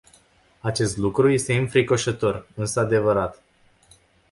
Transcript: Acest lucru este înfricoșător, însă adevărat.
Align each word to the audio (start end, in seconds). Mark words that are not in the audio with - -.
Acest 0.59 0.97
lucru 0.97 1.29
este 1.31 1.57
înfricoșător, 1.57 2.47
însă 2.55 2.79
adevărat. 2.79 3.41